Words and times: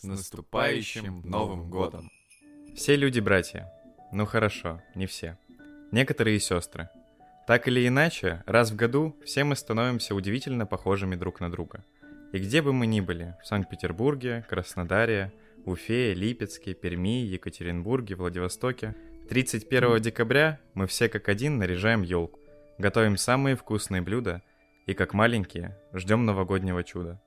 С 0.00 0.04
наступающим 0.04 1.20
Новым 1.26 1.68
годом! 1.68 2.10
Все 2.74 2.96
люди 2.96 3.20
братья. 3.20 3.70
Ну 4.12 4.24
хорошо, 4.24 4.80
не 4.94 5.04
все. 5.04 5.36
Некоторые 5.92 6.40
сестры. 6.40 6.88
Так 7.46 7.68
или 7.68 7.86
иначе, 7.86 8.42
раз 8.46 8.70
в 8.70 8.76
году 8.76 9.14
все 9.26 9.44
мы 9.44 9.56
становимся 9.56 10.14
удивительно 10.14 10.64
похожими 10.64 11.16
друг 11.16 11.40
на 11.40 11.50
друга. 11.50 11.84
И 12.32 12.38
где 12.38 12.62
бы 12.62 12.72
мы 12.72 12.86
ни 12.86 13.02
были, 13.02 13.36
в 13.42 13.46
Санкт-Петербурге, 13.46 14.42
Краснодаре, 14.48 15.34
Уфе, 15.66 16.14
Липецке, 16.14 16.72
Перми, 16.72 17.22
Екатеринбурге, 17.26 18.14
Владивостоке, 18.14 18.94
31 19.28 20.00
декабря 20.00 20.60
мы 20.72 20.86
все 20.86 21.10
как 21.10 21.28
один 21.28 21.58
наряжаем 21.58 22.00
елку, 22.00 22.40
готовим 22.78 23.18
самые 23.18 23.54
вкусные 23.54 24.00
блюда 24.00 24.40
и, 24.86 24.94
как 24.94 25.12
маленькие, 25.12 25.76
ждем 25.92 26.24
новогоднего 26.24 26.82
чуда. 26.84 27.20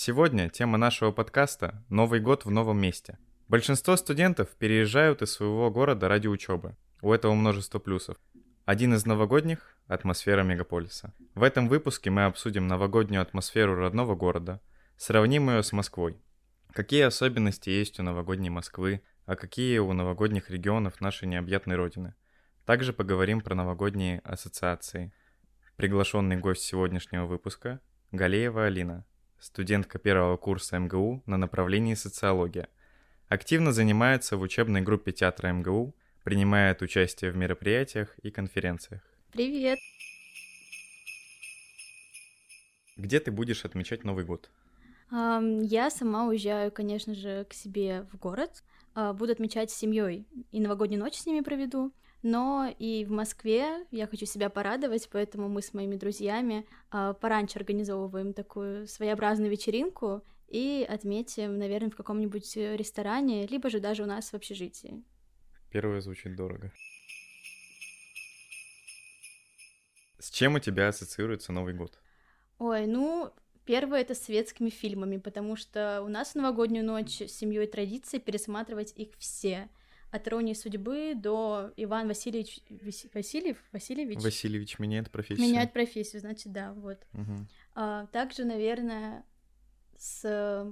Сегодня 0.00 0.48
тема 0.48 0.78
нашего 0.78 1.10
подкаста– 1.10 1.84
Новый 1.88 2.20
год 2.20 2.44
в 2.44 2.50
новом 2.52 2.80
месте. 2.80 3.18
Большинство 3.48 3.96
студентов 3.96 4.48
переезжают 4.50 5.22
из 5.22 5.32
своего 5.32 5.72
города 5.72 6.06
ради 6.06 6.28
учебы. 6.28 6.76
У 7.02 7.12
этого 7.12 7.34
множество 7.34 7.80
плюсов. 7.80 8.16
Один 8.64 8.94
из 8.94 9.04
новогодних– 9.06 9.76
атмосфера 9.88 10.44
мегаполиса. 10.44 11.12
В 11.34 11.42
этом 11.42 11.68
выпуске 11.68 12.10
мы 12.10 12.26
обсудим 12.26 12.68
новогоднюю 12.68 13.20
атмосферу 13.20 13.74
родного 13.74 14.14
города, 14.14 14.60
сравним 14.96 15.50
ее 15.50 15.64
с 15.64 15.72
Москвой. 15.72 16.16
Какие 16.72 17.02
особенности 17.02 17.68
есть 17.68 17.98
у 17.98 18.04
новогодней 18.04 18.50
Москвы, 18.50 19.02
а 19.26 19.34
какие 19.34 19.78
у 19.78 19.92
новогодних 19.92 20.48
регионов 20.48 21.00
нашей 21.00 21.26
необъятной 21.26 21.74
родины. 21.74 22.14
Также 22.64 22.92
поговорим 22.92 23.40
про 23.40 23.54
новогодние 23.54 24.20
ассоциации. 24.20 25.12
Приглашенный 25.76 26.36
гость 26.36 26.62
сегодняшнего 26.62 27.26
выпуска– 27.26 27.80
Галеева 28.12 28.64
Алина, 28.64 29.04
студентка 29.40 29.98
первого 29.98 30.36
курса 30.36 30.78
МГУ 30.78 31.22
на 31.26 31.36
направлении 31.36 31.94
социология. 31.94 32.68
Активно 33.28 33.72
занимается 33.72 34.36
в 34.36 34.42
учебной 34.42 34.80
группе 34.80 35.12
театра 35.12 35.52
МГУ, 35.52 35.94
принимает 36.24 36.82
участие 36.82 37.30
в 37.30 37.36
мероприятиях 37.36 38.16
и 38.22 38.30
конференциях. 38.30 39.02
Привет! 39.32 39.78
Где 42.96 43.20
ты 43.20 43.30
будешь 43.30 43.64
отмечать 43.64 44.04
Новый 44.04 44.24
год? 44.24 44.50
Я 45.10 45.90
сама 45.90 46.26
уезжаю, 46.26 46.70
конечно 46.72 47.14
же, 47.14 47.44
к 47.48 47.54
себе 47.54 48.06
в 48.12 48.18
город. 48.18 48.62
Uh, 48.94 49.14
буду 49.14 49.30
отмечать 49.30 49.70
с 49.70 49.76
семьей 49.76 50.26
и 50.50 50.58
новогоднюю 50.58 50.98
ночь 50.98 51.14
с 51.14 51.26
ними 51.26 51.40
проведу. 51.40 51.92
Но 52.22 52.74
и 52.78 53.04
в 53.04 53.10
Москве 53.10 53.86
я 53.90 54.06
хочу 54.06 54.26
себя 54.26 54.50
порадовать, 54.50 55.08
поэтому 55.10 55.48
мы 55.48 55.62
с 55.62 55.72
моими 55.72 55.96
друзьями 55.96 56.66
э, 56.92 57.14
пораньше 57.20 57.58
организовываем 57.58 58.32
такую 58.32 58.88
своеобразную 58.88 59.50
вечеринку 59.50 60.24
и 60.48 60.86
отметим, 60.88 61.58
наверное, 61.58 61.90
в 61.90 61.96
каком-нибудь 61.96 62.56
ресторане, 62.56 63.46
либо 63.46 63.70
же 63.70 63.78
даже 63.80 64.02
у 64.02 64.06
нас 64.06 64.30
в 64.30 64.34
общежитии. 64.34 65.04
Первое 65.70 66.00
звучит 66.00 66.34
дорого. 66.34 66.72
С 70.18 70.30
чем 70.30 70.56
у 70.56 70.58
тебя 70.58 70.88
ассоциируется 70.88 71.52
Новый 71.52 71.74
год? 71.74 72.00
Ой, 72.58 72.86
ну, 72.86 73.32
Первое 73.68 74.00
это 74.00 74.14
с 74.14 74.22
светскими 74.22 74.70
фильмами, 74.70 75.18
потому 75.18 75.54
что 75.54 76.00
у 76.02 76.08
нас 76.08 76.30
в 76.30 76.36
новогоднюю 76.36 76.86
ночь 76.86 77.20
с 77.20 77.32
семьей 77.32 77.66
традиция 77.66 78.18
пересматривать 78.18 78.94
их 78.96 79.10
все 79.18 79.68
от 80.10 80.26
иронии 80.26 80.54
судьбы 80.54 81.14
до 81.14 81.72
Иван 81.76 82.08
Васильевич 82.08 82.60
Васильев 83.12 83.58
Васильевич 83.72 84.22
Васильевич 84.22 84.78
меняет 84.78 85.10
профессию 85.10 85.46
меняет 85.46 85.72
профессию 85.72 86.20
значит 86.20 86.52
да 86.52 86.72
вот 86.72 86.98
угу. 87.12 87.46
а, 87.74 88.06
также 88.06 88.44
наверное 88.44 89.24
с 89.96 90.66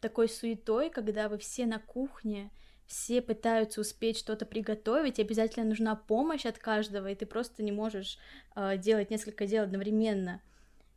такой 0.00 0.28
суетой 0.28 0.90
когда 0.90 1.28
вы 1.28 1.38
все 1.38 1.66
на 1.66 1.78
кухне 1.78 2.50
все 2.90 3.22
пытаются 3.22 3.80
успеть 3.80 4.18
что-то 4.18 4.44
приготовить, 4.44 5.20
обязательно 5.20 5.66
нужна 5.66 5.94
помощь 5.94 6.44
от 6.44 6.58
каждого, 6.58 7.06
и 7.06 7.14
ты 7.14 7.24
просто 7.24 7.62
не 7.62 7.70
можешь 7.70 8.18
э, 8.56 8.76
делать 8.78 9.10
несколько 9.10 9.46
дел 9.46 9.62
одновременно. 9.62 10.42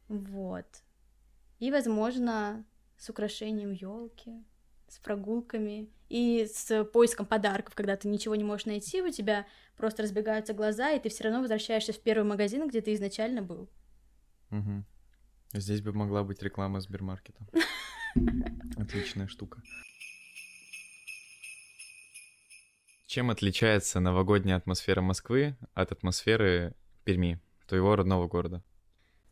Вот. 0.07 0.65
И, 1.59 1.69
возможно, 1.69 2.65
с 2.97 3.11
украшением 3.11 3.73
елки 3.73 4.43
с 4.93 4.99
прогулками 4.99 5.89
и 6.09 6.47
с 6.51 6.85
поиском 6.85 7.25
подарков, 7.25 7.73
когда 7.73 7.95
ты 7.95 8.07
ничего 8.07 8.35
не 8.35 8.43
можешь 8.43 8.67
найти, 8.67 9.01
у 9.01 9.09
тебя 9.09 9.47
просто 9.75 10.03
разбегаются 10.03 10.53
глаза, 10.53 10.91
и 10.91 10.99
ты 10.99 11.09
все 11.09 11.23
равно 11.23 11.41
возвращаешься 11.41 11.93
в 11.93 11.99
первый 11.99 12.23
магазин, 12.23 12.67
где 12.67 12.81
ты 12.81 12.93
изначально 12.93 13.41
был. 13.41 13.69
Угу. 14.51 14.83
Здесь 15.53 15.81
бы 15.81 15.93
могла 15.93 16.23
быть 16.23 16.43
реклама 16.43 16.79
Сбермаркета. 16.79 17.47
Отличная 18.77 19.27
штука. 19.27 19.63
Чем 23.07 23.31
отличается 23.31 23.99
новогодняя 23.99 24.57
атмосфера 24.57 25.01
Москвы 25.01 25.55
от 25.73 25.91
атмосферы 25.91 26.75
Перми, 27.03 27.39
твоего 27.67 27.95
родного 27.95 28.27
города? 28.27 28.63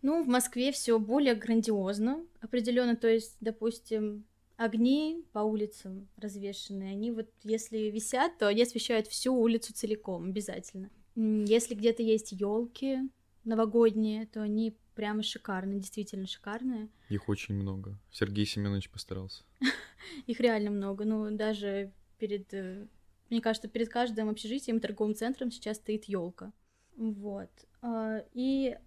Ну, 0.02 0.24
в 0.24 0.28
Москве 0.28 0.72
все 0.72 0.98
более 0.98 1.36
грандиозно, 1.36 2.26
определенно. 2.42 2.96
То 2.96 3.08
есть, 3.08 3.38
допустим, 3.40 4.26
огни 4.64 5.26
по 5.34 5.40
улицам 5.40 6.08
развешенные, 6.18 6.92
они 6.92 7.12
вот 7.12 7.30
если 7.44 7.90
висят, 7.90 8.38
то 8.38 8.48
они 8.48 8.62
освещают 8.62 9.08
всю 9.08 9.34
улицу 9.34 9.74
целиком, 9.74 10.26
обязательно. 10.26 10.92
Если 11.16 11.74
где-то 11.74 12.04
есть 12.04 12.32
елки 12.32 13.00
новогодние, 13.44 14.28
то 14.28 14.42
они 14.42 14.78
прямо 14.94 15.24
шикарные, 15.24 15.80
действительно 15.80 16.28
шикарные. 16.28 16.90
Их 17.10 17.28
очень 17.28 17.56
много. 17.56 17.98
Сергей 18.12 18.46
Семенович 18.46 18.90
постарался. 18.90 19.44
Их 20.28 20.40
реально 20.40 20.70
много. 20.70 21.06
Ну, 21.06 21.36
даже 21.36 21.92
перед, 22.20 22.54
э, 22.54 22.88
мне 23.30 23.42
кажется, 23.42 23.68
перед 23.68 23.90
каждым 23.90 24.30
общежитием 24.30 24.78
и 24.78 24.80
торговым 24.80 25.16
центром 25.16 25.50
сейчас 25.50 25.78
стоит 25.78 26.06
елка. 26.06 26.54
Вот. 26.98 27.50
А, 27.82 28.24
и 28.34 28.78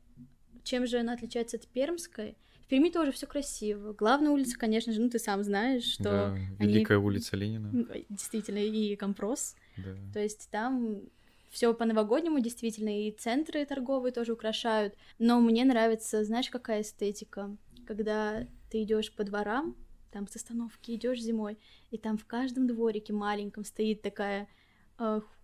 чем 0.63 0.87
же 0.87 1.01
она 1.01 1.15
отличается 1.15 1.57
от 1.57 1.67
пермской? 1.67 2.37
В 2.65 2.67
Перми 2.67 2.89
тоже 2.89 3.13
все 3.13 3.27
красиво. 3.27 3.93
Главная 3.93 4.31
улица, 4.31 4.59
конечно 4.59 4.93
же, 4.93 5.03
ну 5.03 5.11
ты 5.11 5.19
сам 5.19 5.45
знаешь, 5.45 5.85
что... 5.85 6.05
Да, 6.05 6.39
Великая 6.59 6.97
они... 6.97 7.05
улица 7.05 7.37
Ленина. 7.37 7.87
Действительно, 8.09 8.59
и 8.59 8.97
Компрос. 8.97 9.55
Да. 9.77 9.95
То 10.15 10.21
есть 10.21 10.49
там 10.51 11.03
все 11.51 11.75
по-новогоднему, 11.75 12.41
действительно, 12.41 13.07
и 13.07 13.13
центры 13.13 13.67
торговые 13.67 14.13
тоже 14.13 14.33
украшают. 14.33 14.95
Но 15.19 15.41
мне 15.41 15.65
нравится, 15.65 16.25
знаешь, 16.25 16.49
какая 16.49 16.81
эстетика? 16.81 17.55
Когда 17.87 18.47
ты 18.71 18.83
идешь 18.83 19.13
по 19.13 19.25
дворам, 19.25 19.77
там 20.11 20.27
с 20.27 20.37
остановки 20.37 20.93
идешь 20.93 21.21
зимой, 21.21 21.59
и 21.91 21.99
там 21.99 22.17
в 22.17 22.25
каждом 22.25 22.67
дворике 22.67 23.13
маленьком 23.13 23.65
стоит 23.65 24.01
такая 24.01 24.43
э, 24.43 24.47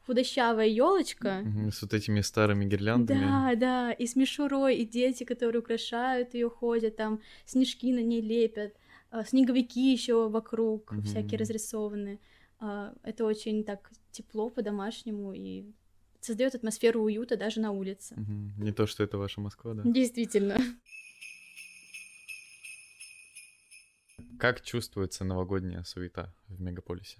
худощавая 0.06 0.66
елочка. 0.66 1.44
С 1.72 1.82
вот 1.82 1.94
этими 1.94 2.20
старыми 2.20 2.64
гирляндами. 2.64 3.20
Да, 3.20 3.54
да, 3.54 3.92
и 3.92 4.06
с 4.06 4.16
мишурой, 4.16 4.76
и 4.76 4.84
дети, 4.84 5.24
которые 5.24 5.60
украшают 5.60 6.34
ее, 6.34 6.50
ходят, 6.50 6.96
там 6.96 7.20
снежки 7.44 7.92
на 7.92 8.02
ней 8.02 8.20
лепят, 8.20 8.74
а, 9.10 9.24
снеговики 9.24 9.92
еще 9.92 10.28
вокруг, 10.28 10.92
угу. 10.92 11.02
всякие 11.02 11.38
разрисованные. 11.38 12.18
А, 12.58 12.94
это 13.02 13.24
очень 13.24 13.64
так 13.64 13.90
тепло 14.12 14.50
по-домашнему 14.50 15.32
и 15.32 15.64
создает 16.20 16.54
атмосферу 16.54 17.02
уюта 17.02 17.36
даже 17.36 17.60
на 17.60 17.70
улице. 17.72 18.14
Угу. 18.14 18.64
Не 18.64 18.72
то, 18.72 18.86
что 18.86 19.04
это 19.04 19.18
ваша 19.18 19.40
Москва, 19.40 19.74
да? 19.74 19.82
Действительно. 19.84 20.56
Как 24.38 24.62
чувствуется 24.62 25.24
новогодняя 25.24 25.82
суета 25.82 26.34
в 26.48 26.60
мегаполисе? 26.60 27.18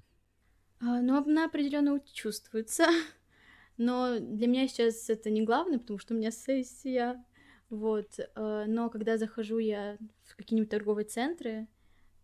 А, 0.80 1.00
ну, 1.00 1.16
она 1.16 1.44
определенно 1.46 2.00
чувствуется. 2.12 2.86
Но 3.76 4.18
для 4.18 4.46
меня 4.46 4.68
сейчас 4.68 5.08
это 5.08 5.30
не 5.30 5.42
главное, 5.42 5.78
потому 5.78 5.98
что 5.98 6.14
у 6.14 6.16
меня 6.16 6.30
сессия. 6.30 7.22
Вот. 7.68 8.18
А, 8.34 8.66
но 8.66 8.90
когда 8.90 9.16
захожу 9.16 9.58
я 9.58 9.96
в 10.24 10.36
какие-нибудь 10.36 10.70
торговые 10.70 11.06
центры, 11.06 11.66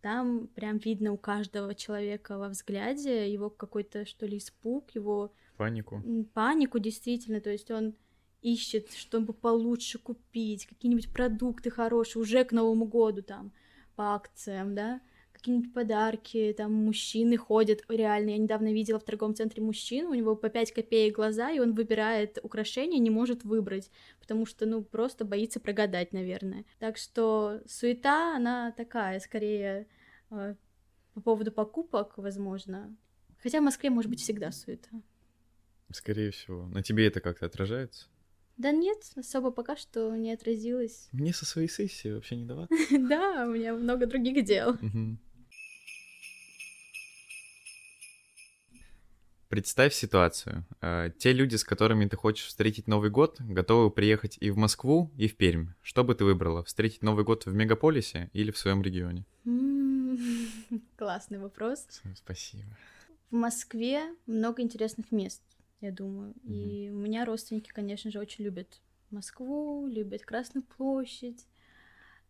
там 0.01 0.47
прям 0.47 0.77
видно 0.77 1.13
у 1.13 1.17
каждого 1.17 1.73
человека 1.73 2.37
во 2.37 2.49
взгляде 2.49 3.31
его 3.31 3.49
какой-то, 3.49 4.05
что 4.05 4.25
ли, 4.25 4.37
испуг, 4.37 4.91
его... 4.91 5.33
Панику. 5.57 6.03
Панику, 6.33 6.77
действительно. 6.77 7.41
То 7.41 7.49
есть 7.49 7.71
он 7.71 7.95
ищет, 8.41 8.91
чтобы 8.91 9.33
получше 9.33 9.97
купить, 9.97 10.67
какие-нибудь 10.67 11.11
продукты 11.11 11.71
хорошие 11.71 12.21
уже 12.21 12.43
к 12.43 12.51
Новому 12.51 12.85
году 12.85 13.23
там 13.23 13.51
по 13.95 14.13
акциям, 14.13 14.75
да 14.75 15.01
какие-нибудь 15.37 15.73
подарки, 15.73 16.53
там 16.57 16.73
мужчины 16.73 17.37
ходят, 17.37 17.83
реально, 17.87 18.31
я 18.31 18.37
недавно 18.37 18.73
видела 18.73 18.99
в 18.99 19.03
торговом 19.03 19.35
центре 19.35 19.63
мужчину, 19.63 20.09
у 20.09 20.13
него 20.13 20.35
по 20.35 20.49
5 20.49 20.71
копеек 20.73 21.15
глаза, 21.15 21.51
и 21.51 21.59
он 21.59 21.73
выбирает 21.73 22.39
украшения, 22.43 22.99
не 22.99 23.09
может 23.09 23.43
выбрать, 23.43 23.89
потому 24.19 24.45
что, 24.45 24.65
ну, 24.65 24.83
просто 24.83 25.25
боится 25.25 25.59
прогадать, 25.59 26.13
наверное. 26.13 26.65
Так 26.79 26.97
что 26.97 27.61
суета, 27.67 28.35
она 28.35 28.71
такая, 28.71 29.19
скорее, 29.19 29.87
э, 30.31 30.55
по 31.13 31.21
поводу 31.21 31.51
покупок, 31.51 32.17
возможно. 32.17 32.95
Хотя 33.41 33.59
в 33.59 33.63
Москве, 33.63 33.89
может 33.89 34.09
быть, 34.09 34.21
всегда 34.21 34.51
суета. 34.51 34.89
Скорее 35.91 36.31
всего. 36.31 36.67
На 36.67 36.83
тебе 36.83 37.07
это 37.07 37.21
как-то 37.21 37.45
отражается? 37.45 38.07
Да 38.57 38.71
нет, 38.71 38.97
особо 39.15 39.51
пока 39.51 39.75
что 39.75 40.15
не 40.15 40.31
отразилось. 40.33 41.09
Мне 41.11 41.31
со 41.31 41.45
своей 41.45 41.69
сессии 41.69 42.11
вообще 42.11 42.35
не 42.35 42.45
давать. 42.45 42.69
Да, 42.91 43.45
у 43.47 43.51
меня 43.51 43.75
много 43.75 44.07
других 44.07 44.43
дел. 44.45 44.75
Представь 49.49 49.93
ситуацию. 49.93 50.65
Э, 50.81 51.09
те 51.17 51.31
люди, 51.31 51.55
с 51.55 51.63
которыми 51.63 52.05
ты 52.05 52.17
хочешь 52.17 52.47
встретить 52.47 52.87
Новый 52.87 53.09
год, 53.09 53.37
готовы 53.39 53.89
приехать 53.89 54.37
и 54.41 54.51
в 54.51 54.57
Москву, 54.57 55.09
и 55.15 55.29
в 55.29 55.37
Пермь. 55.37 55.67
Что 55.81 56.03
бы 56.03 56.15
ты 56.15 56.25
выбрала? 56.25 56.65
Встретить 56.65 57.01
Новый 57.01 57.23
год 57.23 57.45
в 57.45 57.53
мегаполисе 57.53 58.29
или 58.33 58.51
в 58.51 58.57
своем 58.57 58.81
регионе? 58.81 59.23
Классный 60.97 61.39
вопрос. 61.39 61.87
Спасибо. 62.15 62.65
В 63.31 63.35
Москве 63.35 64.03
много 64.25 64.61
интересных 64.61 65.13
мест, 65.13 65.41
я 65.79 65.91
думаю. 65.91 66.33
И 66.43 66.89
у 66.91 66.97
меня 66.97 67.23
родственники, 67.23 67.69
конечно 67.69 68.11
же, 68.11 68.19
очень 68.19 68.43
любят 68.43 68.81
Москву, 69.11 69.87
любят 69.87 70.23
Красную 70.23 70.65
площадь. 70.65 71.45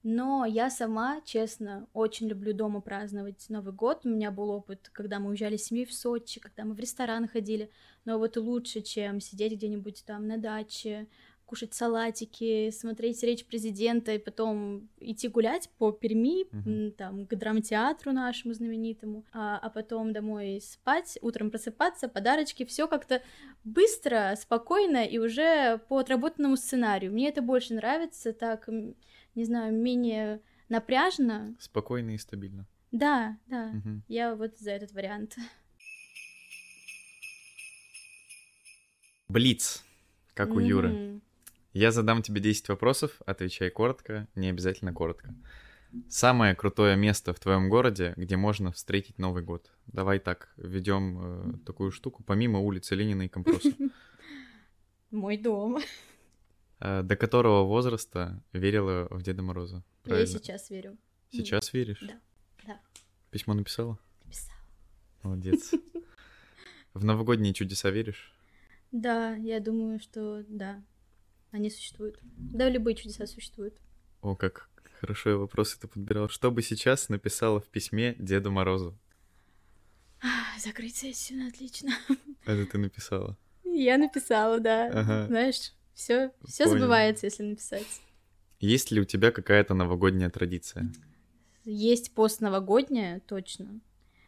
Но 0.10 0.46
я 0.46 0.70
сама, 0.70 1.20
честно, 1.26 1.86
очень 1.92 2.30
люблю 2.30 2.54
дома 2.54 2.80
праздновать 2.80 3.46
Новый 3.50 3.74
год. 3.74 4.06
У 4.06 4.10
меня 4.10 4.32
был 4.32 4.52
опыт, 4.52 4.90
когда 4.94 5.20
мы 5.20 5.32
уезжали 5.32 5.58
с 5.58 5.66
семьей 5.66 5.86
в 5.86 5.94
Сочи, 5.94 6.40
когда 6.40 6.64
мы 6.64 6.76
в 6.76 6.80
ресторан 6.80 7.28
ходили. 7.28 7.70
Но 8.06 8.18
вот 8.18 8.38
лучше, 8.38 8.80
чем 8.80 9.20
сидеть 9.20 9.52
где-нибудь 9.52 10.06
там 10.06 10.26
на 10.26 10.38
даче, 10.38 11.10
кушать 11.46 11.74
салатики, 11.74 12.70
смотреть 12.70 13.22
речь 13.22 13.46
президента 13.46 14.14
и 14.14 14.18
потом 14.18 14.88
идти 15.02 15.28
гулять 15.28 15.70
по 15.78 15.92
Перми, 15.92 16.46
uh-huh. 16.46 16.92
там, 16.92 17.26
к 17.26 17.36
драмтеатру 17.36 18.14
нашему 18.14 18.54
знаменитому, 18.54 19.26
а, 19.34 19.58
а 19.58 19.70
потом 19.70 20.14
домой 20.14 20.62
спать, 20.62 21.20
утром 21.22 21.52
просыпаться, 21.52 22.08
подарочки, 22.08 22.64
все 22.64 22.88
как-то 22.88 23.22
быстро, 23.66 24.36
спокойно 24.40 25.04
и 25.04 25.18
уже 25.18 25.80
по 25.90 25.98
отработанному 25.98 26.56
сценарию. 26.56 27.12
Мне 27.12 27.28
это 27.28 27.42
больше 27.42 27.74
нравится, 27.74 28.32
так, 28.32 28.70
не 29.38 29.46
знаю, 29.46 29.72
менее 29.72 30.42
напряжно. 30.68 31.56
Спокойно 31.60 32.16
и 32.16 32.18
стабильно. 32.18 32.66
Да, 32.92 33.38
да, 33.46 33.72
uh-huh. 33.72 34.02
я 34.08 34.36
вот 34.36 34.58
за 34.58 34.72
этот 34.72 34.92
вариант. 34.94 35.38
Блиц, 39.28 39.84
как 40.34 40.50
у 40.50 40.60
mm-hmm. 40.60 40.66
Юры. 40.66 41.22
Я 41.74 41.92
задам 41.92 42.24
тебе 42.24 42.42
10 42.42 42.70
вопросов, 42.70 43.22
отвечай 43.28 43.70
коротко, 43.70 44.28
не 44.34 44.50
обязательно 44.50 44.92
коротко. 44.92 45.36
Самое 46.10 46.56
крутое 46.56 46.96
место 46.96 47.34
в 47.34 47.40
твоем 47.40 47.70
городе, 47.70 48.14
где 48.18 48.38
можно 48.38 48.72
встретить 48.72 49.20
Новый 49.20 49.44
год. 49.44 49.72
Давай 49.86 50.18
так, 50.18 50.52
введем 50.58 51.20
э, 51.20 51.66
такую 51.66 51.92
штуку, 51.92 52.24
помимо 52.24 52.60
улицы 52.60 52.96
Ленина 52.96 53.24
и 53.24 53.28
Компроса. 53.28 53.72
Мой 55.12 55.38
дом. 55.38 55.80
Э, 56.80 57.02
до 57.02 57.16
которого 57.16 57.64
возраста 57.64 58.42
верила 58.54 59.08
в 59.10 59.24
Деда 59.24 59.42
Мороза? 59.42 59.84
Правильно? 60.04 60.28
Я 60.28 60.38
сейчас 60.40 60.70
верю. 60.70 60.98
Сейчас 61.32 61.74
веришь? 61.74 62.02
Да, 62.02 62.20
да. 62.66 62.80
Письмо 63.32 63.54
написала? 63.54 63.98
Написала. 64.24 64.58
Молодец. 65.24 65.72
В 66.94 67.04
новогодние 67.04 67.54
чудеса 67.54 67.90
веришь? 67.90 68.34
Да, 68.92 69.36
я 69.36 69.60
думаю, 69.60 70.00
что 70.00 70.44
да. 70.48 70.82
Они 71.52 71.70
существуют. 71.70 72.20
Да, 72.22 72.70
любые 72.70 72.96
чудеса 72.96 73.26
существуют. 73.26 73.76
О, 74.22 74.36
как 74.36 74.70
хорошо 75.00 75.32
я 75.32 75.38
вопросы 75.38 75.80
ты 75.80 75.88
подбирал. 75.88 76.30
Что 76.30 76.52
бы 76.52 76.62
сейчас 76.62 77.10
написала 77.10 77.60
в 77.60 77.68
письме 77.68 78.16
Деду 78.20 78.52
Морозу? 78.52 78.98
Закрыть 80.60 80.96
сессию, 80.96 81.40
ну, 81.40 81.48
отлично. 81.50 81.92
Это 82.46 82.66
ты 82.66 82.78
написала? 82.78 83.38
Я 83.64 83.98
написала, 83.98 84.60
да. 84.60 84.88
Ага. 84.88 85.28
Знаешь, 85.28 85.74
все, 85.98 86.32
все 86.46 86.68
забывается, 86.68 87.26
если 87.26 87.42
написать. 87.42 88.02
Есть 88.60 88.92
ли 88.92 89.02
у 89.02 89.04
тебя 89.04 89.32
какая-то 89.32 89.74
новогодняя 89.74 90.30
традиция? 90.30 90.92
Есть 91.66 92.14
постновогодняя, 92.14 93.20
точно. 93.22 93.82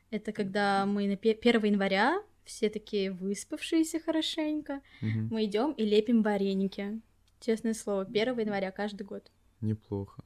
Это 0.09 0.31
когда 0.31 0.87
мы 0.87 1.07
на 1.07 1.13
1 1.13 1.63
января 1.63 2.23
все 2.43 2.71
такие 2.71 3.11
выспавшиеся 3.11 3.99
хорошенько, 3.99 4.81
угу. 5.01 5.19
мы 5.29 5.45
идем 5.45 5.73
и 5.73 5.85
лепим 5.85 6.23
вареники. 6.23 6.99
Честное 7.39 7.75
слово, 7.75 8.01
1 8.01 8.39
января 8.39 8.71
каждый 8.71 9.03
год. 9.03 9.31
Неплохо. 9.61 10.23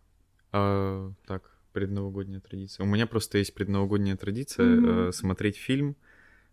А, 0.54 1.12
так, 1.28 1.58
предновогодняя 1.74 2.40
традиция. 2.40 2.86
У 2.86 2.88
меня 2.88 3.06
просто 3.06 3.40
есть 3.40 3.54
предновогодняя 3.54 4.16
традиция 4.16 4.66
mm-hmm. 4.66 5.10
э, 5.10 5.12
смотреть 5.12 5.58
фильм 5.58 5.98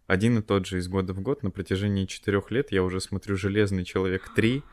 один 0.08 0.38
и 0.38 0.42
тот 0.42 0.66
же 0.66 0.78
из 0.78 0.88
года 0.88 1.12
в 1.12 1.20
год 1.20 1.44
на 1.44 1.52
протяжении 1.52 2.06
четырех 2.06 2.50
лет. 2.50 2.72
Я 2.72 2.82
уже 2.82 3.00
смотрю 3.00 3.36
Железный 3.36 3.84
человек 3.84 4.34
3. 4.34 4.64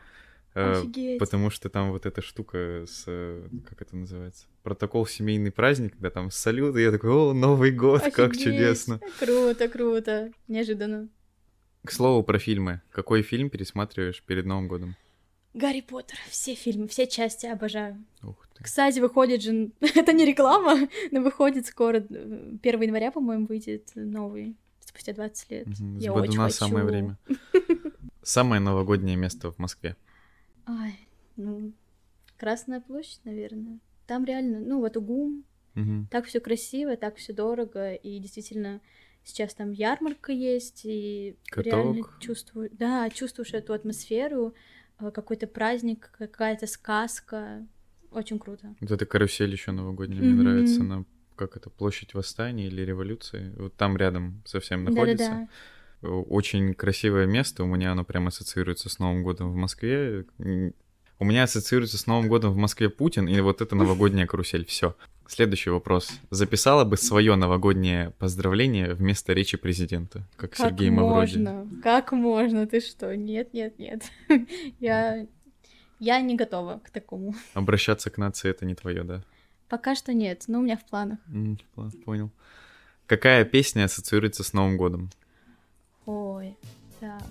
Э, 0.58 1.18
потому 1.18 1.50
что 1.50 1.68
там 1.68 1.92
вот 1.92 2.06
эта 2.06 2.20
штука 2.20 2.84
с... 2.86 3.04
Э, 3.06 3.48
как 3.68 3.80
это 3.82 3.96
называется? 3.96 4.46
Протокол 4.62 5.06
семейный 5.06 5.52
праздник, 5.52 5.94
да, 5.98 6.10
там 6.10 6.30
салют, 6.30 6.76
и 6.76 6.82
я 6.82 6.90
такой, 6.90 7.10
о, 7.10 7.32
Новый 7.32 7.70
год, 7.70 8.00
Офигеть. 8.00 8.14
как 8.14 8.36
чудесно. 8.36 9.00
Круто, 9.20 9.68
круто, 9.68 10.32
неожиданно. 10.48 11.08
К 11.84 11.92
слову 11.92 12.22
про 12.22 12.38
фильмы. 12.38 12.82
Какой 12.90 13.22
фильм 13.22 13.50
пересматриваешь 13.50 14.22
перед 14.22 14.46
Новым 14.46 14.68
годом? 14.68 14.96
Гарри 15.54 15.80
Поттер, 15.80 16.18
все 16.28 16.54
фильмы, 16.54 16.88
все 16.88 17.06
части 17.06 17.46
обожаю. 17.46 18.04
Ух 18.22 18.46
ты. 18.54 18.64
Кстати, 18.64 18.98
выходит 18.98 19.42
же, 19.42 19.70
это 19.80 20.12
не 20.12 20.24
реклама, 20.24 20.88
но 21.10 21.20
выходит 21.22 21.66
скоро, 21.66 21.98
1 21.98 22.60
января, 22.62 23.10
по-моему, 23.10 23.46
выйдет 23.46 23.90
новый, 23.94 24.56
спустя 24.80 25.12
20 25.12 25.50
лет. 25.50 25.66
Угу, 25.66 25.98
Я 25.98 26.12
очень 26.12 26.38
хочу. 26.38 26.54
самое 26.54 26.84
время. 26.84 27.18
Самое 28.22 28.60
новогоднее 28.60 29.16
место 29.16 29.50
в 29.50 29.58
Москве. 29.58 29.96
Ай, 30.68 30.98
ну, 31.36 31.72
Красная 32.36 32.80
площадь, 32.80 33.20
наверное. 33.24 33.80
Там 34.06 34.24
реально, 34.24 34.60
ну, 34.60 34.78
вот 34.78 34.96
УГУМ, 34.96 35.44
угу. 35.74 36.06
так 36.10 36.26
все 36.26 36.38
красиво, 36.38 36.96
так 36.96 37.16
все 37.16 37.32
дорого, 37.32 37.94
и 37.94 38.20
действительно 38.20 38.80
сейчас 39.24 39.54
там 39.54 39.72
ярмарка 39.72 40.30
есть, 40.30 40.82
и 40.84 41.36
Каток. 41.50 41.66
реально 41.66 42.02
чувствую, 42.20 42.70
да, 42.72 43.10
чувствуешь 43.10 43.54
эту 43.54 43.72
атмосферу, 43.72 44.54
Э, 45.00 45.10
какой-то 45.10 45.46
праздник, 45.46 46.10
какая-то 46.18 46.66
сказка. 46.66 47.66
Очень 48.10 48.38
круто. 48.38 48.74
Вот 48.80 48.90
эта 48.90 49.06
карусель 49.06 49.52
еще 49.52 49.70
новогодняя 49.70 50.20
mm-hmm. 50.20 50.24
мне 50.24 50.42
нравится. 50.42 50.82
На 50.82 51.04
как 51.36 51.56
это 51.56 51.70
площадь 51.70 52.14
восстания 52.14 52.66
или 52.66 52.82
революции. 52.82 53.54
Вот 53.56 53.74
там 53.74 53.96
рядом 53.96 54.42
совсем 54.44 54.82
находится. 54.82 55.28
Да-да-да. 55.28 55.48
Очень 56.02 56.74
красивое 56.74 57.26
место. 57.26 57.64
У 57.64 57.66
меня 57.66 57.92
оно 57.92 58.04
прям 58.04 58.28
ассоциируется 58.28 58.88
с 58.88 58.98
Новым 58.98 59.22
годом 59.22 59.52
в 59.52 59.56
Москве. 59.56 60.24
У 60.38 61.24
меня 61.24 61.42
ассоциируется 61.42 61.98
с 61.98 62.06
Новым 62.06 62.28
годом 62.28 62.52
в 62.52 62.56
Москве 62.56 62.88
Путин 62.88 63.26
и 63.26 63.40
вот 63.40 63.60
эта 63.60 63.74
новогодняя 63.74 64.26
карусель. 64.26 64.64
Все. 64.64 64.94
Следующий 65.26 65.70
вопрос. 65.70 66.10
Записала 66.30 66.84
бы 66.84 66.96
свое 66.96 67.34
новогоднее 67.34 68.12
поздравление 68.18 68.94
вместо 68.94 69.34
речи 69.34 69.58
президента, 69.58 70.26
как, 70.36 70.52
как 70.52 70.56
Сергей 70.56 70.88
Мавроди? 70.88 71.36
можно? 71.36 71.68
Как 71.82 72.12
можно? 72.12 72.66
Ты 72.66 72.80
что? 72.80 73.14
Нет, 73.14 73.52
нет, 73.52 73.78
нет. 73.78 74.04
Я... 74.80 75.26
Я 75.98 76.20
не 76.20 76.36
готова 76.36 76.80
к 76.84 76.90
такому. 76.90 77.34
Обращаться 77.54 78.08
к 78.08 78.18
нации— 78.18 78.48
это 78.50 78.64
не 78.64 78.76
твое, 78.76 79.02
да? 79.02 79.24
Пока 79.68 79.96
что 79.96 80.14
нет, 80.14 80.44
но 80.46 80.60
у 80.60 80.62
меня 80.62 80.76
в 80.76 80.86
планах. 80.86 81.18
Понял. 82.04 82.30
Какая 83.06 83.44
песня 83.44 83.84
ассоциируется 83.84 84.44
с 84.44 84.52
Новым 84.52 84.76
годом? 84.76 85.10
Ой, 86.10 86.56
так. 87.00 87.22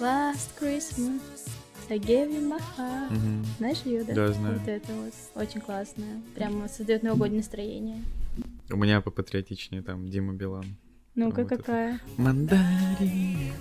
Last 0.00 0.50
Christmas 0.60 1.48
I 1.88 2.00
gave 2.00 2.32
you 2.32 2.40
my 2.40 2.60
heart. 2.76 3.12
Угу. 3.12 3.46
Знаешь 3.58 3.82
ее, 3.84 4.02
да? 4.02 4.12
Да, 4.12 4.32
знаю. 4.32 4.58
Вот 4.58 4.68
это 4.68 4.92
вот. 4.92 5.14
Очень 5.36 5.60
классная. 5.60 6.20
Прямо 6.34 6.66
создает 6.66 7.04
новогоднее 7.04 7.42
настроение. 7.42 8.02
У 8.72 8.76
меня 8.76 9.00
попатриотичнее 9.00 9.82
там 9.82 10.10
Дима 10.10 10.32
Билан. 10.32 10.76
Ну-ка, 11.14 11.42
вот 11.42 11.48
какая? 11.48 11.94
Это. 11.94 12.20
Мандарин 12.20 13.52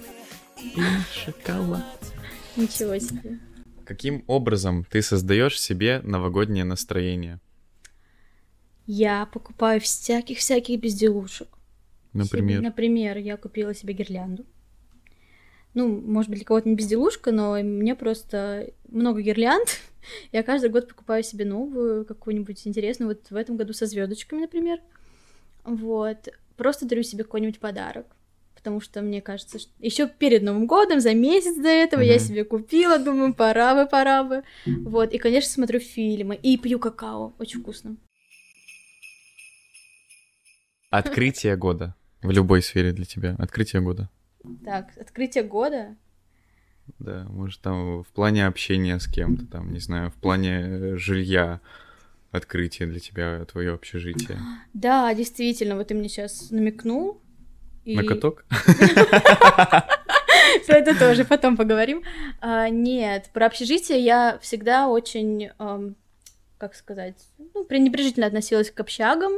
и 0.63 0.81
шоколад. 1.13 2.13
Ничего 2.55 2.97
себе. 2.97 3.37
Каким 3.85 4.23
образом 4.25 4.85
ты 4.85 5.03
создаешь 5.03 5.61
себе 5.61 6.01
новогоднее 6.03 6.63
настроение? 6.63 7.39
Я 8.87 9.27
покупаю 9.27 9.79
всяких-всяких 9.81 10.79
безделушек. 10.79 11.60
Например? 12.13 12.57
Себе, 12.57 12.67
например, 12.67 13.17
я 13.17 13.37
купила 13.37 13.73
себе 13.73 13.93
гирлянду 13.93 14.45
ну, 15.73 15.87
может 15.87 16.29
быть, 16.29 16.39
для 16.39 16.45
кого-то 16.45 16.67
не 16.67 16.75
безделушка, 16.75 17.31
но 17.31 17.55
мне 17.61 17.95
просто 17.95 18.71
много 18.89 19.21
гирлянд. 19.21 19.79
Я 20.31 20.43
каждый 20.43 20.69
год 20.69 20.89
покупаю 20.89 21.23
себе 21.23 21.45
новую, 21.45 22.05
какую-нибудь 22.05 22.67
интересную. 22.67 23.09
Вот 23.09 23.29
в 23.29 23.35
этом 23.35 23.55
году 23.55 23.73
со 23.73 23.85
звездочками, 23.85 24.41
например. 24.41 24.79
Вот. 25.63 26.27
Просто 26.57 26.85
дарю 26.85 27.03
себе 27.03 27.23
какой-нибудь 27.23 27.59
подарок. 27.59 28.07
Потому 28.55 28.81
что 28.81 29.01
мне 29.01 29.21
кажется, 29.21 29.59
что 29.59 29.71
еще 29.79 30.07
перед 30.07 30.43
Новым 30.43 30.67
годом, 30.67 30.99
за 30.99 31.15
месяц 31.15 31.55
до 31.55 31.69
этого, 31.69 32.01
mm-hmm. 32.01 32.13
я 32.13 32.19
себе 32.19 32.43
купила, 32.43 32.99
думаю, 32.99 33.33
пора 33.33 33.73
бы, 33.73 33.89
пора 33.89 34.23
бы. 34.23 34.43
Вот. 34.65 35.13
И, 35.13 35.17
конечно, 35.17 35.49
смотрю 35.49 35.79
фильмы 35.79 36.35
и 36.35 36.57
пью 36.57 36.79
какао. 36.79 37.33
Очень 37.39 37.61
вкусно. 37.61 37.95
Открытие 40.89 41.55
года 41.55 41.95
в 42.21 42.31
любой 42.31 42.61
сфере 42.61 42.91
для 42.91 43.05
тебя. 43.05 43.35
Открытие 43.39 43.81
года. 43.81 44.09
Так, 44.63 44.97
открытие 44.97 45.43
года. 45.43 45.95
Да, 46.99 47.25
может, 47.29 47.61
там 47.61 48.03
в 48.03 48.07
плане 48.07 48.47
общения 48.47 48.99
с 48.99 49.07
кем-то, 49.07 49.45
там, 49.45 49.71
не 49.71 49.79
знаю, 49.79 50.11
в 50.11 50.15
плане 50.15 50.59
э, 50.61 50.97
жилья, 50.97 51.61
открытие 52.31 52.87
для 52.87 52.99
тебя, 52.99 53.45
твое 53.45 53.73
общежитие. 53.73 54.39
Да, 54.73 55.13
действительно, 55.13 55.75
вот 55.75 55.87
ты 55.89 55.93
мне 55.93 56.09
сейчас 56.09 56.49
намекнул. 56.51 57.21
На 57.85 58.03
каток? 58.03 58.45
Про 60.67 60.77
это 60.77 60.97
тоже 60.97 61.25
потом 61.25 61.57
поговорим. 61.57 62.03
А, 62.39 62.69
нет, 62.69 63.29
про 63.33 63.47
общежитие 63.47 63.99
я 63.99 64.37
всегда 64.41 64.87
очень, 64.87 65.49
как 66.57 66.75
сказать, 66.75 67.27
ну, 67.53 67.65
пренебрежительно 67.65 68.27
относилась 68.27 68.71
к 68.71 68.79
общагам. 68.79 69.33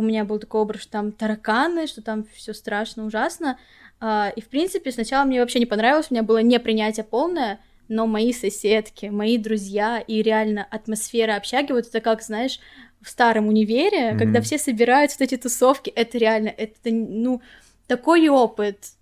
У 0.00 0.02
меня 0.02 0.24
был 0.24 0.38
такой 0.38 0.62
образ, 0.62 0.80
что 0.80 0.92
там 0.92 1.12
тараканы, 1.12 1.86
что 1.86 2.00
там 2.00 2.24
все 2.34 2.54
страшно, 2.54 3.04
ужасно. 3.04 3.58
А, 4.00 4.32
и, 4.34 4.40
в 4.40 4.48
принципе, 4.48 4.90
сначала 4.92 5.26
мне 5.26 5.40
вообще 5.40 5.58
не 5.58 5.66
понравилось, 5.66 6.06
у 6.08 6.14
меня 6.14 6.22
было 6.22 6.38
непринятие 6.38 7.04
полное, 7.04 7.60
но 7.88 8.06
мои 8.06 8.32
соседки, 8.32 9.06
мои 9.06 9.36
друзья 9.36 9.98
и 9.98 10.22
реально 10.22 10.66
атмосфера 10.70 11.36
общаги, 11.36 11.72
вот 11.72 11.86
это 11.86 12.00
как, 12.00 12.22
знаешь, 12.22 12.60
в 13.02 13.10
старом 13.10 13.48
универе, 13.48 14.12
mm-hmm. 14.12 14.18
когда 14.18 14.40
все 14.40 14.56
собираются, 14.56 15.18
вот 15.20 15.26
эти 15.26 15.36
тусовки, 15.36 15.90
это 15.90 16.16
реально, 16.16 16.48
это, 16.48 16.90
ну, 16.90 17.42
такой 17.86 18.26
опыт, 18.28 18.92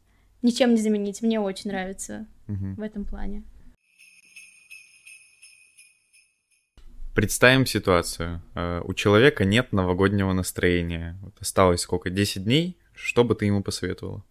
ничем 0.42 0.74
не 0.74 0.80
заменить, 0.80 1.22
мне 1.22 1.38
очень 1.38 1.70
нравится 1.70 2.26
mm-hmm. 2.48 2.74
в 2.74 2.80
этом 2.80 3.04
плане. 3.04 3.44
Представим 7.18 7.66
ситуацию. 7.66 8.40
Э, 8.54 8.80
у 8.84 8.94
человека 8.94 9.44
нет 9.44 9.72
новогоднего 9.72 10.32
настроения. 10.32 11.18
Вот 11.20 11.34
осталось 11.40 11.80
сколько? 11.80 12.10
10 12.10 12.44
дней? 12.44 12.76
Что 12.94 13.24
бы 13.24 13.34
ты 13.34 13.46
ему 13.46 13.60
посоветовала? 13.60 14.22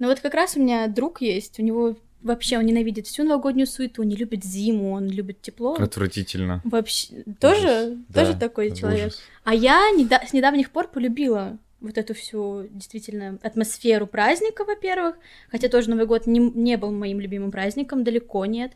Ну 0.00 0.08
вот 0.08 0.18
как 0.18 0.34
раз 0.34 0.56
у 0.56 0.60
меня 0.60 0.88
друг 0.88 1.20
есть, 1.20 1.60
у 1.60 1.62
него 1.62 1.94
вообще 2.22 2.58
он 2.58 2.66
ненавидит 2.66 3.06
всю 3.06 3.22
новогоднюю 3.22 3.68
суету, 3.68 4.02
не 4.02 4.16
любит 4.16 4.42
зиму, 4.42 4.90
он 4.90 5.08
любит 5.08 5.40
тепло. 5.40 5.74
Отвратительно. 5.74 6.62
Вообще 6.64 7.22
тоже, 7.38 7.60
ужас. 7.60 7.98
тоже 8.12 8.32
да, 8.32 8.38
такой 8.40 8.74
человек. 8.74 9.06
Ужас. 9.06 9.22
А 9.44 9.54
я 9.54 9.92
недо... 9.92 10.20
с 10.28 10.32
недавних 10.32 10.72
пор 10.72 10.88
полюбила 10.88 11.58
вот 11.80 11.98
эту 11.98 12.14
всю 12.14 12.66
действительно 12.70 13.38
атмосферу 13.42 14.06
праздника, 14.08 14.64
во-первых, 14.64 15.16
хотя 15.50 15.68
тоже 15.68 15.90
Новый 15.90 16.06
год 16.06 16.26
не, 16.26 16.40
не 16.40 16.76
был 16.76 16.90
моим 16.90 17.20
любимым 17.20 17.50
праздником, 17.50 18.02
далеко 18.02 18.46
нет, 18.46 18.72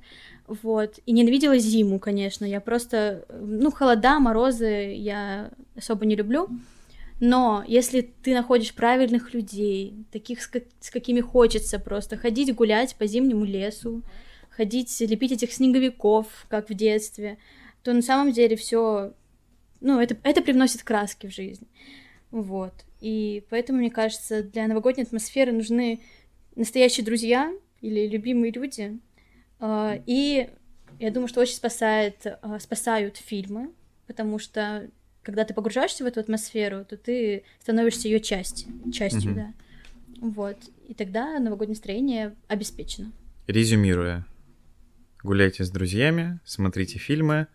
вот, 0.63 0.99
и 1.07 1.13
ненавидела 1.13 1.59
зиму, 1.59 2.01
конечно, 2.01 2.45
я 2.45 2.61
просто, 2.61 3.25
ну, 3.41 3.71
холода, 3.71 4.19
морозы 4.19 4.95
я 4.97 5.53
особо 5.77 6.05
не 6.07 6.17
люблю, 6.17 6.49
но 7.21 7.63
если 7.69 8.01
ты 8.01 8.35
находишь 8.35 8.75
правильных 8.75 9.33
людей, 9.33 9.95
таких, 10.11 10.43
с, 10.43 10.49
как, 10.49 10.65
с 10.81 10.91
какими 10.91 11.21
хочется 11.21 11.79
просто 11.79 12.17
ходить 12.17 12.53
гулять 12.55 12.97
по 12.97 13.07
зимнему 13.07 13.45
лесу, 13.45 14.03
ходить, 14.49 15.01
лепить 15.01 15.31
этих 15.31 15.53
снеговиков, 15.53 16.27
как 16.49 16.69
в 16.69 16.75
детстве, 16.75 17.39
то 17.85 17.93
на 17.93 18.03
самом 18.03 18.33
деле 18.33 18.57
все, 18.57 19.13
ну, 19.81 20.01
это, 20.01 20.17
это 20.25 20.43
привносит 20.43 20.83
краски 20.83 21.29
в 21.29 21.33
жизнь. 21.33 21.69
Вот. 22.33 22.73
И 23.01 23.45
поэтому, 23.51 23.79
мне 23.79 23.91
кажется, 23.91 24.43
для 24.43 24.67
новогодней 24.67 25.05
атмосферы 25.05 25.53
нужны 25.53 26.01
настоящие 26.57 27.07
друзья 27.07 27.53
или 27.81 28.09
любимые 28.09 28.51
люди. 28.51 28.99
А, 29.61 29.99
и 30.07 30.49
я 30.99 31.11
думаю, 31.11 31.29
что 31.29 31.41
очень 31.41 31.55
спасает, 31.55 32.27
а, 32.43 32.59
спасают 32.59 33.17
фильмы, 33.17 33.71
потому 34.07 34.39
что 34.39 34.89
когда 35.23 35.45
ты 35.45 35.55
погружаешься 35.55 36.03
в 36.03 36.07
эту 36.07 36.21
атмосферу, 36.21 36.85
то 36.85 36.97
ты 36.97 37.45
становишься 37.61 38.09
ее 38.09 38.21
частью, 38.21 38.69
частью, 38.93 39.33
mm-hmm. 39.33 39.35
да. 39.35 39.53
Вот. 40.21 40.57
И 40.89 40.95
тогда 40.95 41.39
новогоднее 41.39 41.77
настроение 41.77 42.35
обеспечено. 42.49 43.13
Резюмируя, 43.47 44.27
гуляйте 45.23 45.65
с 45.65 45.71
друзьями, 45.71 46.41
смотрите 46.45 46.99
фильмы, 46.99 47.47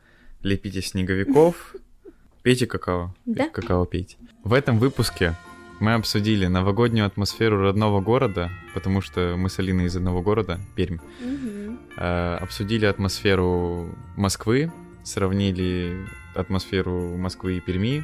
лепите 0.41 0.81
снеговиков, 0.81 1.75
пейте 2.43 2.67
какао. 2.67 3.15
Да. 3.25 3.50
Какао 3.50 3.85
пейте. 3.85 4.17
В 4.43 4.53
этом 4.53 4.77
выпуске 4.79 5.35
мы 5.79 5.93
обсудили 5.93 6.47
новогоднюю 6.47 7.05
атмосферу 7.05 7.62
родного 7.62 8.00
города, 8.00 8.50
потому 8.74 9.01
что 9.01 9.35
мы 9.38 9.50
с 9.50 9.59
Алиной 9.59 9.85
из 9.85 9.95
одного 9.95 10.21
города, 10.21 10.59
Пермь. 10.75 11.00
Угу. 11.21 11.64
Обсудили 11.98 12.86
атмосферу 12.86 13.96
Москвы, 14.15 14.72
сравнили 15.03 16.05
атмосферу 16.34 17.15
Москвы 17.17 17.58
и 17.58 17.60
Перми, 17.62 18.03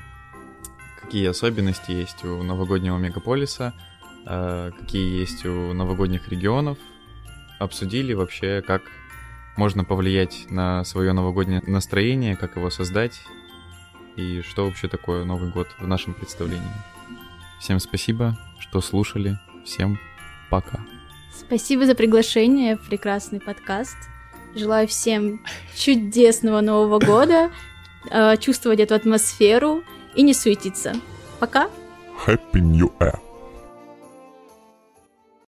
какие 1.01 1.27
особенности 1.27 1.91
есть 1.91 2.23
у 2.23 2.41
новогоднего 2.43 2.97
мегаполиса, 2.97 3.73
а, 4.25 4.71
какие 4.71 5.19
есть 5.19 5.45
у 5.45 5.73
новогодних 5.73 6.29
регионов, 6.29 6.77
обсудили 7.59 8.13
вообще, 8.13 8.61
как 8.65 8.83
можно 9.57 9.83
повлиять 9.83 10.45
на 10.49 10.83
свое 10.85 11.11
новогоднее 11.11 11.61
настроение, 11.67 12.35
как 12.35 12.55
его 12.55 12.69
создать 12.69 13.19
и 14.15 14.41
что 14.41 14.65
вообще 14.65 14.87
такое 14.87 15.25
Новый 15.25 15.49
год 15.49 15.67
в 15.79 15.87
нашем 15.87 16.13
представлении. 16.13 16.71
Всем 17.59 17.79
спасибо, 17.79 18.37
что 18.59 18.81
слушали. 18.81 19.37
Всем 19.65 19.99
пока. 20.49 20.79
Спасибо 21.45 21.85
за 21.85 21.95
приглашение 21.95 22.77
в 22.77 22.87
прекрасный 22.87 23.39
подкаст. 23.39 23.97
Желаю 24.55 24.87
всем 24.87 25.41
чудесного 25.75 26.61
Нового 26.61 26.99
года, 26.99 27.51
э, 28.09 28.37
чувствовать 28.37 28.79
эту 28.79 28.95
атмосферу 28.95 29.83
и 30.15 30.21
не 30.21 30.33
суетиться. 30.33 30.93
Пока! 31.39 31.69
Happy 32.25 32.61
New 32.61 32.91
Year! 32.99 33.30